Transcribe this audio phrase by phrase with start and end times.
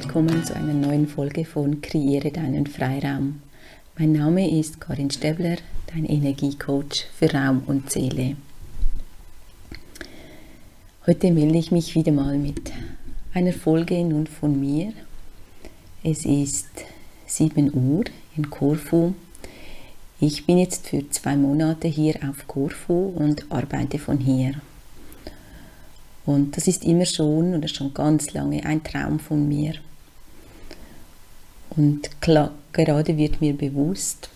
[0.00, 3.42] Willkommen zu einer neuen Folge von Kreiere deinen Freiraum.
[3.98, 5.56] Mein Name ist Karin Stäbler,
[5.92, 8.36] dein Energiecoach für Raum und Seele.
[11.04, 12.70] Heute melde ich mich wieder mal mit
[13.34, 14.92] einer Folge nun von mir.
[16.04, 16.68] Es ist
[17.26, 18.04] 7 Uhr
[18.36, 19.14] in Korfu.
[20.20, 24.52] Ich bin jetzt für zwei Monate hier auf Korfu und arbeite von hier.
[26.24, 29.74] Und das ist immer schon oder schon ganz lange ein Traum von mir.
[31.78, 34.30] Und klar, gerade wird mir bewusst,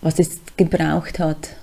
[0.00, 1.56] was es gebraucht hat,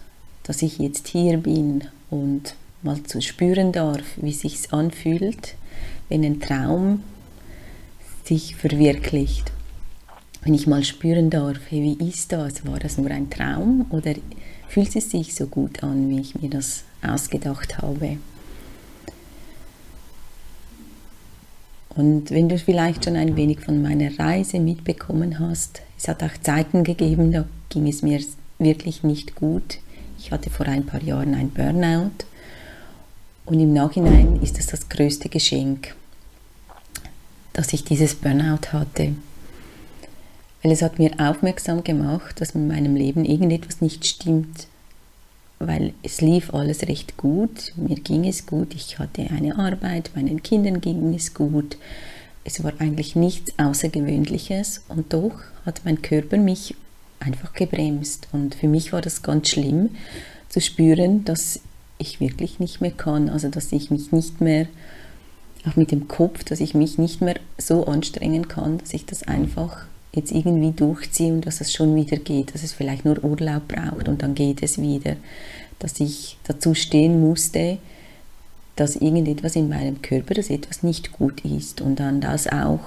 [0.43, 5.55] dass ich jetzt hier bin und mal zu spüren darf, wie es sich anfühlt,
[6.09, 7.03] wenn ein Traum
[8.25, 9.53] sich verwirklicht.
[10.41, 12.65] Wenn ich mal spüren darf, hey, wie ist das?
[12.65, 14.13] War das nur ein Traum oder
[14.67, 18.17] fühlt es sich so gut an, wie ich mir das ausgedacht habe.
[21.95, 26.41] Und wenn du vielleicht schon ein wenig von meiner Reise mitbekommen hast, es hat auch
[26.41, 28.19] Zeiten gegeben, da ging es mir
[28.59, 29.79] wirklich nicht gut.
[30.17, 32.25] Ich hatte vor ein paar Jahren ein Burnout
[33.45, 35.95] und im Nachhinein ist es das größte Geschenk,
[37.53, 39.15] dass ich dieses Burnout hatte.
[40.63, 44.67] Weil es hat mir aufmerksam gemacht, dass in meinem Leben irgendetwas nicht stimmt
[45.67, 47.73] weil es lief alles recht gut.
[47.75, 51.77] Mir ging es gut, ich hatte eine Arbeit, meinen Kindern ging es gut.
[52.43, 55.33] Es war eigentlich nichts Außergewöhnliches und doch
[55.65, 56.75] hat mein Körper mich
[57.19, 58.27] einfach gebremst.
[58.31, 59.89] Und für mich war das ganz schlimm
[60.49, 61.61] zu spüren, dass
[61.97, 64.67] ich wirklich nicht mehr kann, also dass ich mich nicht mehr,
[65.69, 69.21] auch mit dem Kopf, dass ich mich nicht mehr so anstrengen kann, dass ich das
[69.23, 73.67] einfach jetzt irgendwie durchziehe und dass es schon wieder geht, dass es vielleicht nur Urlaub
[73.67, 75.15] braucht und dann geht es wieder.
[75.81, 77.77] Dass ich dazu stehen musste,
[78.75, 82.79] dass irgendetwas in meinem Körper, dass etwas nicht gut ist und dann das auch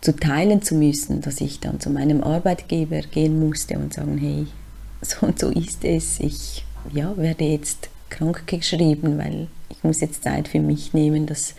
[0.00, 4.46] zu teilen zu müssen, dass ich dann zu meinem Arbeitgeber gehen musste und sagen, hey,
[5.02, 10.22] so und so ist es, ich ja, werde jetzt krank geschrieben, weil ich muss jetzt
[10.22, 11.26] Zeit für mich nehmen.
[11.26, 11.54] Das,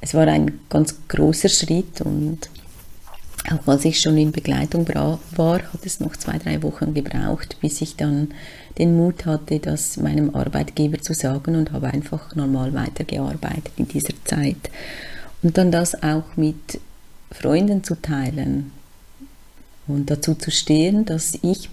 [0.00, 2.48] es war ein ganz großer Schritt und
[3.50, 7.80] auch als ich schon in Begleitung war, hat es noch zwei, drei Wochen gebraucht, bis
[7.80, 8.28] ich dann
[8.78, 14.14] den Mut hatte, das meinem Arbeitgeber zu sagen und habe einfach normal weitergearbeitet in dieser
[14.24, 14.70] Zeit.
[15.42, 16.80] Und dann das auch mit
[17.30, 18.72] Freunden zu teilen
[19.86, 21.70] und dazu zu stehen, dass ich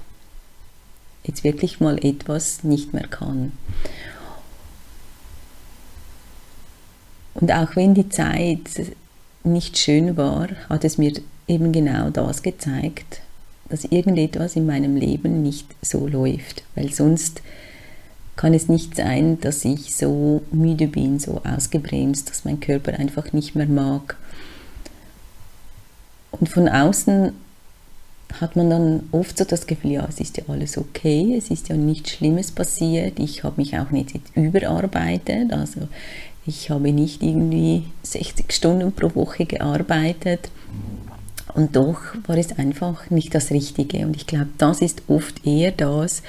[1.24, 3.54] jetzt wirklich mal etwas nicht mehr kann.
[7.34, 8.70] Und auch wenn die Zeit
[9.44, 11.14] nicht schön war, hat es mir
[11.48, 13.22] eben genau das gezeigt,
[13.70, 17.42] dass irgendetwas in meinem Leben nicht so läuft, weil sonst
[18.36, 23.32] kann es nicht sein, dass ich so müde bin, so ausgebremst, dass mein Körper einfach
[23.32, 24.18] nicht mehr mag.
[26.32, 27.32] Und von außen
[28.40, 31.70] hat man dann oft so das Gefühl, ja, es ist ja alles okay, es ist
[31.70, 35.88] ja nichts Schlimmes passiert, ich habe mich auch nicht überarbeitet, also
[36.46, 40.50] ich habe nicht irgendwie 60 Stunden pro Woche gearbeitet
[41.56, 44.06] und doch war es einfach nicht das Richtige.
[44.06, 46.24] Und ich glaube, das ist oft eher das,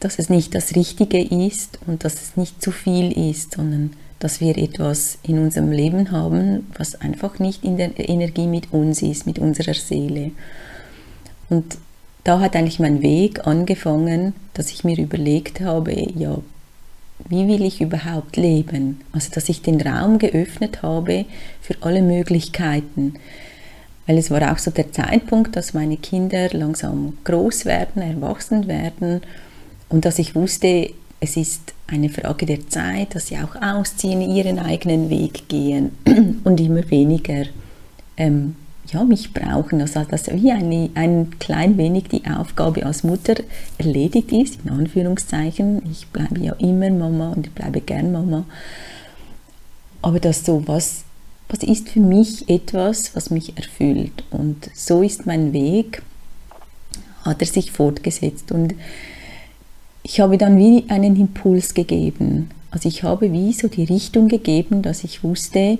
[0.00, 4.40] dass es nicht das Richtige ist und dass es nicht zu viel ist, sondern dass
[4.40, 9.26] wir etwas in unserem Leben haben, was einfach nicht in der Energie mit uns ist,
[9.26, 10.32] mit unserer Seele.
[11.48, 11.78] Und
[12.24, 16.38] da hat eigentlich mein Weg angefangen, dass ich mir überlegt habe, ja,
[17.28, 19.00] wie will ich überhaupt leben?
[19.12, 21.24] Also, dass ich den Raum geöffnet habe
[21.60, 23.14] für alle Möglichkeiten
[24.06, 29.22] weil es war auch so der Zeitpunkt, dass meine Kinder langsam groß werden, erwachsen werden
[29.88, 30.90] und dass ich wusste,
[31.20, 35.90] es ist eine Frage der Zeit, dass sie auch ausziehen, ihren eigenen Weg gehen
[36.44, 37.44] und immer weniger
[38.16, 38.56] ähm,
[38.92, 39.80] ja, mich brauchen.
[39.80, 43.34] Also dass wie eine, ein klein wenig die Aufgabe als Mutter
[43.78, 45.82] erledigt ist, in Anführungszeichen.
[45.90, 48.44] Ich bleibe ja immer Mama und ich bleibe gern Mama.
[50.02, 51.05] Aber dass so was
[51.48, 54.24] was ist für mich etwas, was mich erfüllt.
[54.30, 56.02] Und so ist mein Weg,
[57.22, 58.52] hat er sich fortgesetzt.
[58.52, 58.74] Und
[60.02, 62.50] ich habe dann wie einen Impuls gegeben.
[62.70, 65.78] Also ich habe wie so die Richtung gegeben, dass ich wusste,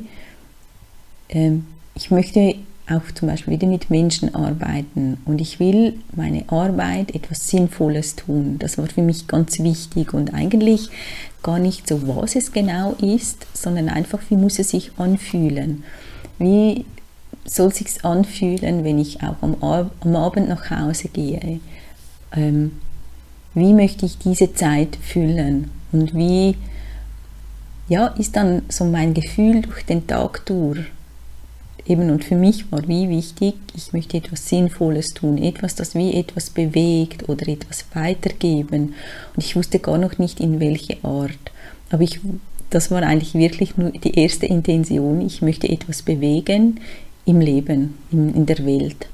[1.28, 1.52] äh,
[1.94, 2.54] ich möchte
[2.88, 8.56] auch zum Beispiel wieder mit Menschen arbeiten und ich will meine Arbeit etwas Sinnvolles tun.
[8.58, 10.88] Das war für mich ganz wichtig und eigentlich
[11.42, 15.82] gar nicht so, was es genau ist, sondern einfach, wie muss es sich anfühlen.
[16.38, 16.84] Wie
[17.44, 21.60] soll es sich anfühlen, wenn ich auch am, am Abend nach Hause gehe?
[22.32, 22.72] Ähm,
[23.54, 26.56] wie möchte ich diese Zeit füllen und wie
[27.88, 30.78] ja, ist dann so mein Gefühl durch den Tag durch.
[31.88, 36.14] Eben und für mich war wie wichtig, ich möchte etwas Sinnvolles tun, etwas, das wie
[36.14, 38.94] etwas bewegt oder etwas weitergeben.
[39.34, 41.52] Und ich wusste gar noch nicht in welche Art.
[41.90, 42.18] Aber ich,
[42.70, 45.20] das war eigentlich wirklich nur die erste Intention.
[45.20, 46.80] Ich möchte etwas bewegen
[47.24, 49.06] im Leben, in, in der Welt.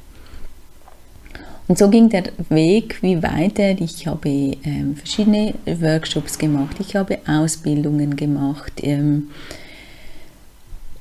[1.69, 3.71] Und so ging der Weg wie weiter.
[3.81, 8.73] Ich habe ähm, verschiedene Workshops gemacht, ich habe Ausbildungen gemacht.
[8.83, 9.29] Ähm,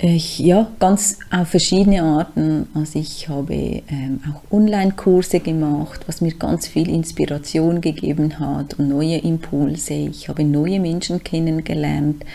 [0.03, 2.67] ja, ganz auf verschiedene Arten.
[2.73, 8.89] Also ich habe ähm, auch Online-Kurse gemacht, was mir ganz viel Inspiration gegeben hat und
[8.89, 9.93] neue Impulse.
[9.93, 12.25] Ich habe neue Menschen kennengelernt,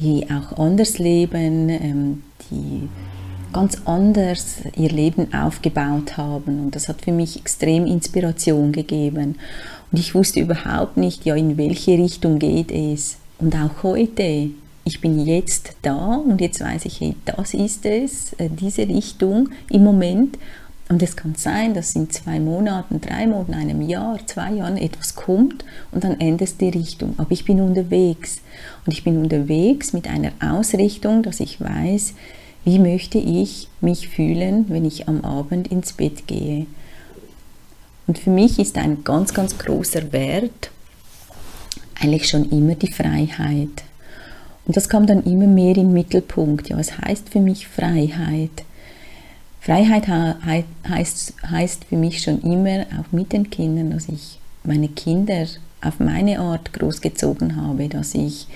[0.00, 2.88] die auch anders leben, ähm, die
[3.52, 6.58] ganz anders ihr Leben aufgebaut haben.
[6.58, 9.36] Und das hat für mich extrem Inspiration gegeben.
[9.92, 13.18] Und ich wusste überhaupt nicht, ja, in welche Richtung geht es.
[13.38, 14.50] Und auch heute,
[14.84, 19.50] ich bin jetzt da und jetzt weiß ich, hey, das ist es, äh, diese Richtung
[19.70, 20.38] im Moment.
[20.88, 25.14] Und es kann sein, dass in zwei Monaten, drei Monaten, einem Jahr, zwei Jahren etwas
[25.14, 27.14] kommt und dann ändert die Richtung.
[27.16, 28.40] Aber ich bin unterwegs.
[28.84, 32.14] Und ich bin unterwegs mit einer Ausrichtung, dass ich weiß,
[32.64, 36.66] wie möchte ich mich fühlen, wenn ich am Abend ins Bett gehe.
[38.06, 40.70] Und für mich ist ein ganz, ganz großer Wert
[42.00, 43.84] eigentlich schon immer die Freiheit.
[44.66, 46.68] Und das kam dann immer mehr im Mittelpunkt.
[46.68, 48.64] Ja, was heißt für mich Freiheit?
[49.60, 55.46] Freiheit heißt, heißt für mich schon immer, auch mit den Kindern, dass ich meine Kinder
[55.80, 58.46] auf meine Art großgezogen habe, dass ich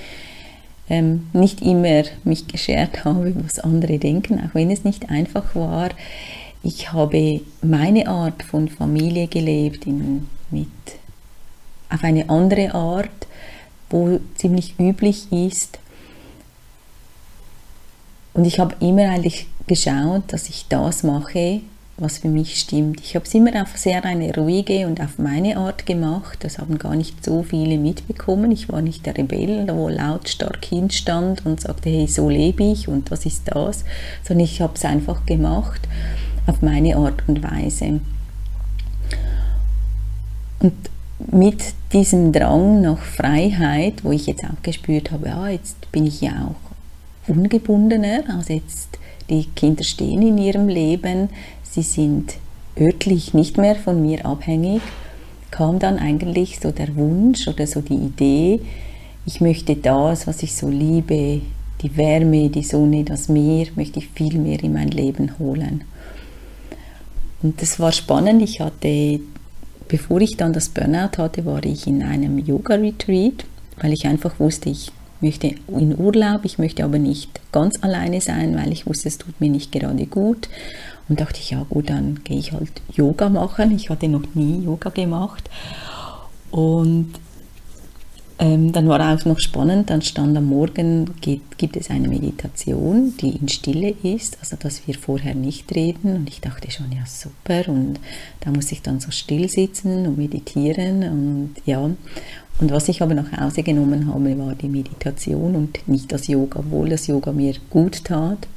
[0.89, 5.91] ähm, nicht immer mich geschert habe, was andere denken, auch wenn es nicht einfach war.
[6.63, 10.69] Ich habe meine Art von Familie gelebt in, mit,
[11.91, 13.27] auf eine andere Art,
[13.91, 15.79] wo ziemlich üblich ist,
[18.37, 21.63] und ich habe immer eigentlich geschaut, dass ich das mache,
[21.97, 23.01] was für mich stimmt.
[23.01, 26.45] Ich habe es immer auf sehr eine ruhige und auf meine Art gemacht.
[26.45, 28.53] Das haben gar nicht so viele mitbekommen.
[28.53, 33.11] Ich war nicht der Rebell, der lautstark hinstand und sagte, hey, so lebe ich und
[33.11, 33.85] was ist das,
[34.23, 35.81] sondern ich habe es einfach gemacht
[36.47, 38.01] auf meine Art und Weise.
[40.59, 40.75] Und
[41.33, 46.21] mit diesem Drang nach Freiheit, wo ich jetzt auch gespürt habe, ja, jetzt bin ich
[46.21, 46.66] ja auch
[47.29, 48.25] ungebundener.
[48.29, 51.29] Also jetzt die Kinder stehen in ihrem Leben,
[51.63, 52.35] sie sind
[52.79, 54.83] örtlich nicht mehr von mir abhängig,
[55.51, 58.61] kam dann eigentlich so der Wunsch oder so die Idee,
[59.27, 61.41] ich möchte das, was ich so liebe,
[61.83, 65.83] die Wärme, die Sonne, das Meer, möchte ich viel mehr in mein Leben holen.
[67.43, 68.41] Und das war spannend.
[68.41, 69.21] Ich hatte,
[69.89, 73.45] bevor ich dann das Burnout hatte, war ich in einem Yoga-Retreat,
[73.81, 78.57] weil ich einfach wusste, ich möchte in Urlaub, ich möchte aber nicht ganz alleine sein,
[78.57, 80.49] weil ich wusste, es tut mir nicht gerade gut.
[81.09, 83.71] Und dachte ich, ja gut, dann gehe ich halt Yoga machen.
[83.71, 85.49] Ich hatte noch nie Yoga gemacht.
[86.51, 87.13] Und
[88.39, 93.15] ähm, dann war auch noch spannend, dann stand am Morgen, gibt, gibt es eine Meditation,
[93.19, 96.17] die in Stille ist, also dass wir vorher nicht reden.
[96.17, 97.71] Und ich dachte schon, ja super.
[97.71, 97.99] Und
[98.41, 101.03] da muss ich dann so still sitzen und meditieren.
[101.03, 101.91] Und ja,
[102.59, 106.61] und was ich aber nach Hause genommen habe, war die Meditation und nicht das Yoga,
[106.61, 108.49] obwohl das Yoga mir gut tat.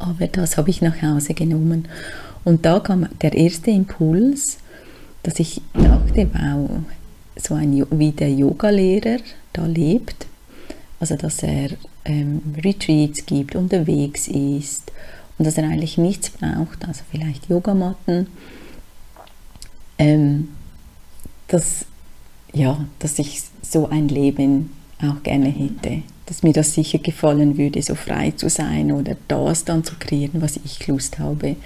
[0.00, 1.86] Aber das habe ich nach Hause genommen.
[2.44, 4.58] Und da kam der erste Impuls,
[5.22, 6.70] dass ich dachte, wow,
[7.36, 9.18] so ein, wie der Yogalehrer
[9.52, 10.26] da lebt,
[10.98, 11.70] also dass er
[12.04, 14.90] ähm, Retreats gibt, unterwegs ist
[15.38, 18.26] und dass er eigentlich nichts braucht, also vielleicht Yogamatten,
[19.98, 20.48] ähm,
[21.48, 21.84] dass
[22.52, 26.02] ja, dass ich so ein Leben auch gerne hätte.
[26.26, 30.42] Dass mir das sicher gefallen würde, so frei zu sein oder das dann zu kreieren,
[30.42, 31.56] was ich Lust habe.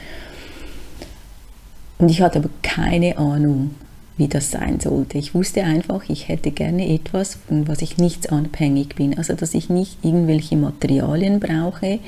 [1.99, 3.75] Und ich hatte aber keine Ahnung,
[4.17, 5.19] wie das sein sollte.
[5.19, 9.17] Ich wusste einfach, ich hätte gerne etwas, von was ich nichts abhängig bin.
[9.17, 11.99] Also, dass ich nicht irgendwelche Materialien brauche,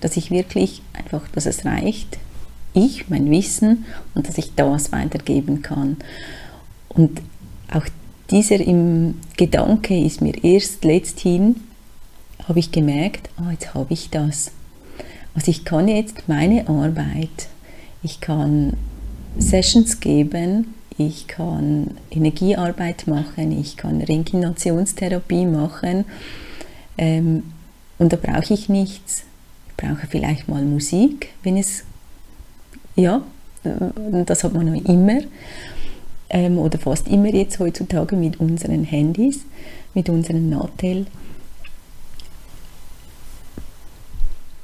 [0.00, 2.18] dass ich wirklich einfach, dass es reicht,
[2.74, 3.84] ich, mein Wissen
[4.14, 5.98] und dass ich das weitergeben kann.
[6.88, 7.20] Und
[7.72, 7.86] auch
[8.32, 11.56] dieser im Gedanke ist mir erst letzthin,
[12.48, 14.50] habe ich gemerkt, ah, jetzt habe ich das.
[15.34, 17.48] Also ich kann jetzt meine Arbeit,
[18.02, 18.72] ich kann
[19.38, 26.04] Sessions geben, ich kann Energiearbeit machen, ich kann Regenationstherapie machen
[26.98, 27.44] ähm,
[27.98, 29.24] und da brauche ich nichts.
[29.68, 31.84] Ich brauche vielleicht mal Musik, wenn es,
[32.96, 33.22] ja,
[34.26, 35.20] das hat man noch immer
[36.32, 39.44] ähm, oder fast immer jetzt heutzutage mit unseren Handys,
[39.94, 41.06] mit unseren Natel.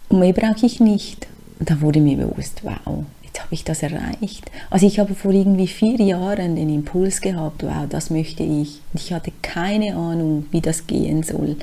[0.09, 1.29] Und mehr brauche ich nicht.
[1.61, 4.51] Und da wurde mir bewusst, wow, jetzt habe ich das erreicht.
[4.71, 8.81] Also ich habe vor irgendwie vier Jahren den Impuls gehabt, wow, das möchte ich.
[8.93, 11.57] Und ich hatte keine Ahnung, wie das gehen soll.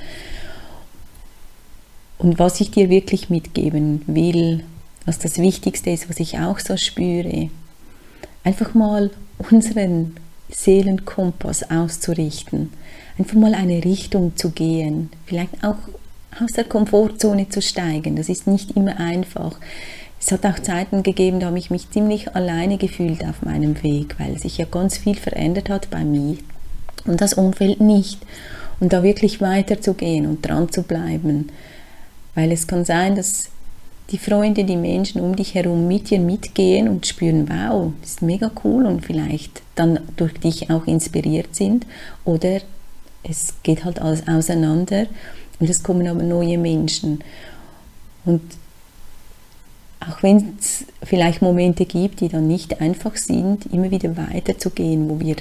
[2.18, 4.64] Und was ich dir wirklich mitgeben will,
[5.06, 7.50] was das Wichtigste ist, was ich auch so spüre,
[8.46, 9.12] einfach mal
[9.52, 10.16] unseren
[10.50, 12.72] Seelenkompass auszurichten,
[13.18, 15.76] einfach mal eine Richtung zu gehen, vielleicht auch
[16.42, 18.16] aus der Komfortzone zu steigen.
[18.16, 19.58] Das ist nicht immer einfach.
[20.20, 24.16] Es hat auch Zeiten gegeben, da habe ich mich ziemlich alleine gefühlt auf meinem Weg,
[24.20, 26.38] weil sich ja ganz viel verändert hat bei mir
[27.06, 28.20] und das Umfeld nicht.
[28.80, 31.50] Und da wirklich weiterzugehen und dran zu bleiben,
[32.34, 33.50] weil es kann sein, dass
[34.12, 38.22] die Freunde, die Menschen um dich herum mit dir mitgehen und spüren, wow, das ist
[38.22, 41.86] mega cool und vielleicht dann durch dich auch inspiriert sind
[42.24, 42.60] oder
[43.24, 45.08] es geht halt alles auseinander
[45.60, 47.24] und es kommen aber neue Menschen.
[48.26, 48.42] Und
[50.00, 55.20] auch wenn es vielleicht Momente gibt, die dann nicht einfach sind, immer wieder weiterzugehen, wo
[55.20, 55.36] wir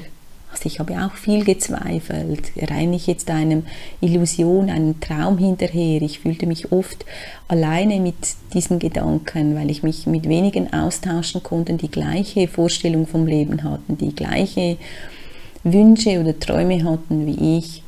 [0.55, 2.53] also ich habe auch viel gezweifelt.
[2.57, 3.65] Renne ich jetzt einem
[4.01, 6.01] Illusion, einem Traum hinterher?
[6.01, 7.05] Ich fühlte mich oft
[7.49, 8.15] alleine mit
[8.53, 13.99] diesen Gedanken, weil ich mich mit wenigen austauschen konnte, die gleiche Vorstellung vom Leben hatten,
[13.99, 14.77] die gleiche
[15.65, 17.83] Wünsche oder Träume hatten wie ich.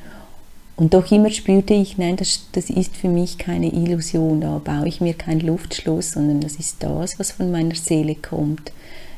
[0.75, 4.89] Und doch immer spürte ich, nein, das, das ist für mich keine Illusion, da baue
[4.89, 8.73] ich mir keinen Luftschloss, sondern das ist das, was von meiner Seele kommt.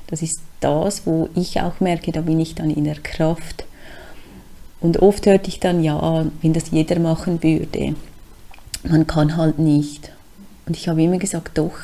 [0.06, 3.64] Das ist das, wo ich auch merke, da bin ich dann in der Kraft.
[4.80, 7.94] Und oft hörte ich dann, ja, wenn das jeder machen würde,
[8.84, 10.12] man kann halt nicht.
[10.66, 11.74] Und ich habe immer gesagt, doch.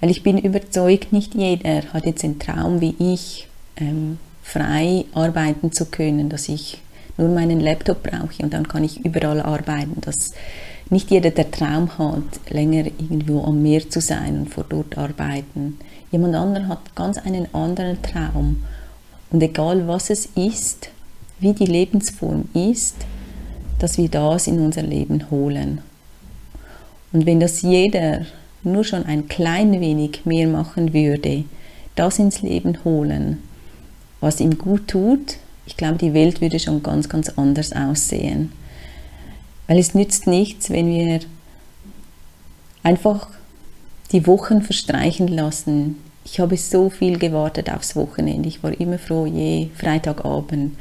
[0.00, 5.72] Weil ich bin überzeugt, nicht jeder hat jetzt einen Traum wie ich, ähm, frei arbeiten
[5.72, 6.78] zu können, dass ich
[7.16, 10.00] nur meinen Laptop brauche und dann kann ich überall arbeiten.
[10.00, 10.32] Dass
[10.90, 15.78] nicht jeder der Traum hat, länger irgendwo am Meer zu sein und vor dort arbeiten.
[16.10, 18.64] Jemand anderer hat ganz einen anderen Traum.
[19.30, 20.88] Und egal was es ist,
[21.40, 22.96] wie die Lebensform ist,
[23.78, 25.80] dass wir das in unser Leben holen.
[27.12, 28.26] Und wenn das jeder
[28.62, 31.44] nur schon ein klein wenig mehr machen würde,
[31.94, 33.38] das ins Leben holen,
[34.20, 38.52] was ihm gut tut, ich glaube, die Welt würde schon ganz, ganz anders aussehen.
[39.68, 41.20] Weil es nützt nichts, wenn wir
[42.82, 43.28] einfach
[44.10, 45.96] die Wochen verstreichen lassen.
[46.24, 48.48] Ich habe so viel gewartet aufs Wochenende.
[48.48, 50.76] Ich war immer froh, je Freitagabend.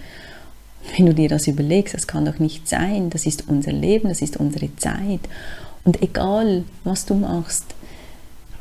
[0.96, 3.10] Wenn du dir das überlegst, das kann doch nicht sein.
[3.10, 5.20] Das ist unser Leben, das ist unsere Zeit.
[5.84, 7.66] Und egal, was du machst,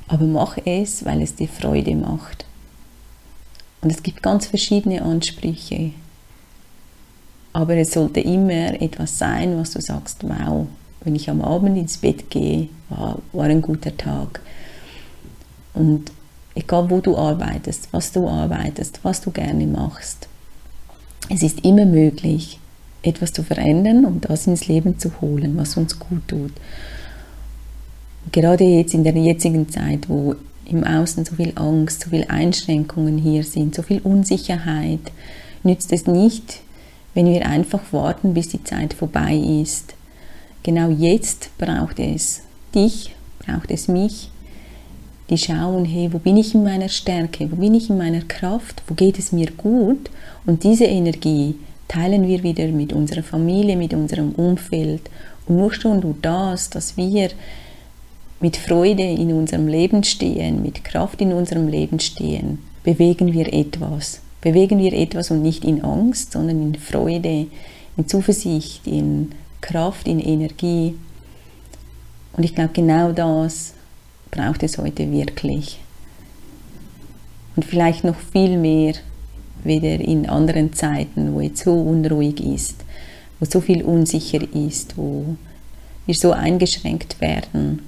[0.08, 2.44] aber mach es, weil es dir Freude macht.
[3.80, 5.92] Und es gibt ganz verschiedene Ansprüche.
[7.56, 10.66] Aber es sollte immer etwas sein, was du sagst, wow,
[11.00, 14.42] wenn ich am Abend ins Bett gehe, war, war ein guter Tag.
[15.72, 16.12] Und
[16.54, 20.28] egal wo du arbeitest, was du arbeitest, was du gerne machst,
[21.30, 22.60] es ist immer möglich,
[23.02, 26.52] etwas zu verändern und um das ins Leben zu holen, was uns gut tut.
[28.32, 30.34] Gerade jetzt in der jetzigen Zeit, wo
[30.66, 35.10] im Außen so viel Angst, so viele Einschränkungen hier sind, so viel Unsicherheit,
[35.62, 36.60] nützt es nicht,
[37.16, 39.94] wenn wir einfach warten, bis die Zeit vorbei ist.
[40.62, 42.42] Genau jetzt braucht es
[42.74, 44.28] dich, braucht es mich,
[45.30, 48.82] die schauen, hey, wo bin ich in meiner Stärke, wo bin ich in meiner Kraft,
[48.86, 50.10] wo geht es mir gut
[50.44, 51.54] und diese Energie
[51.88, 55.08] teilen wir wieder mit unserer Familie, mit unserem Umfeld
[55.46, 57.30] und nur schon durch das, dass wir
[58.40, 64.20] mit Freude in unserem Leben stehen, mit Kraft in unserem Leben stehen, bewegen wir etwas.
[64.46, 67.48] Bewegen wir etwas und nicht in Angst, sondern in Freude,
[67.96, 70.94] in Zuversicht, in Kraft, in Energie.
[72.32, 73.74] Und ich glaube, genau das
[74.30, 75.80] braucht es heute wirklich.
[77.56, 78.94] Und vielleicht noch viel mehr
[79.64, 82.76] wieder in anderen Zeiten, wo es so unruhig ist,
[83.40, 85.34] wo so viel unsicher ist, wo
[86.06, 87.82] wir so eingeschränkt werden.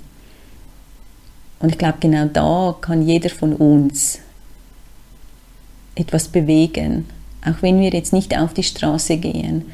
[1.60, 4.18] Und ich glaube, genau da kann jeder von uns
[5.98, 7.06] etwas bewegen,
[7.44, 9.64] auch wenn wir jetzt nicht auf die Straße gehen.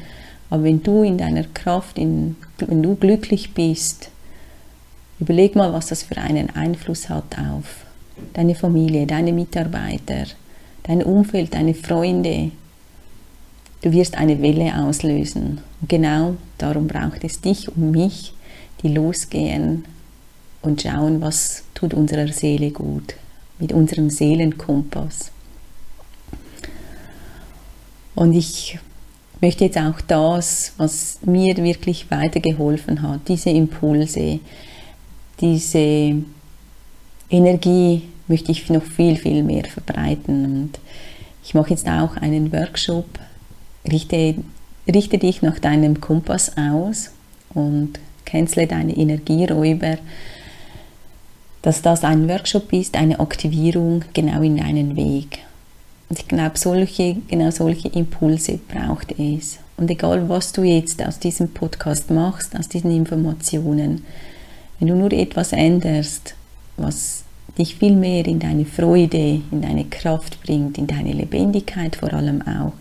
[0.49, 4.09] Aber wenn du in deiner Kraft, in, wenn du glücklich bist,
[5.19, 7.85] überleg mal, was das für einen Einfluss hat auf
[8.33, 10.25] deine Familie, deine Mitarbeiter,
[10.83, 12.51] dein Umfeld, deine Freunde.
[13.81, 15.59] Du wirst eine Welle auslösen.
[15.81, 18.33] Und genau darum braucht es dich und mich,
[18.81, 19.85] die losgehen
[20.61, 23.15] und schauen, was tut unserer Seele gut,
[23.59, 25.31] mit unserem Seelenkompass.
[28.15, 28.79] Und ich
[29.41, 34.39] möchte jetzt auch das, was mir wirklich weitergeholfen hat, diese Impulse,
[35.41, 36.15] diese
[37.29, 40.45] Energie möchte ich noch viel, viel mehr verbreiten.
[40.45, 40.79] Und
[41.43, 43.05] ich mache jetzt auch einen Workshop,
[43.91, 44.35] richte,
[44.91, 47.11] richte dich nach deinem Kompass aus
[47.53, 49.97] und cancele deine Energieräuber,
[51.61, 55.39] dass das ein Workshop ist, eine Aktivierung genau in deinen Weg.
[56.09, 59.59] Und ich glaube, solche, genau solche Impulse braucht es.
[59.77, 64.05] Und egal, was du jetzt aus diesem Podcast machst, aus diesen Informationen,
[64.79, 66.35] wenn du nur etwas änderst,
[66.77, 67.23] was
[67.57, 72.41] dich viel mehr in deine Freude, in deine Kraft bringt, in deine Lebendigkeit vor allem
[72.41, 72.73] auch,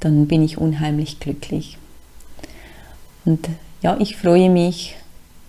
[0.00, 1.78] dann bin ich unheimlich glücklich.
[3.24, 3.48] Und
[3.82, 4.96] ja, ich freue mich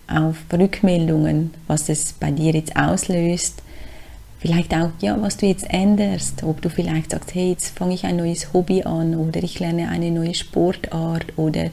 [0.08, 3.62] auf Rückmeldungen, was es bei dir jetzt auslöst.
[4.40, 8.06] Vielleicht auch, ja, was du jetzt änderst, ob du vielleicht sagst, hey, jetzt fange ich
[8.06, 11.72] ein neues Hobby an oder ich lerne eine neue Sportart oder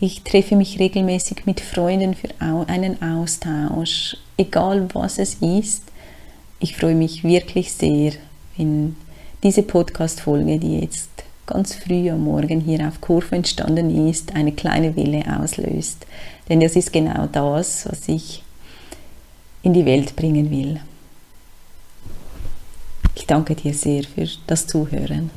[0.00, 5.84] ich treffe mich regelmäßig mit Freunden für einen Austausch, egal was es ist.
[6.58, 8.12] Ich freue mich wirklich sehr,
[8.56, 8.96] wenn
[9.44, 11.08] diese Podcast-Folge, die jetzt
[11.46, 16.04] ganz früh am Morgen hier auf Kurve entstanden ist, eine kleine Welle auslöst.
[16.48, 18.42] Denn das ist genau das, was ich
[19.62, 20.80] in die Welt bringen will.
[23.14, 25.30] Ich danke dir sehr für das Zuhören.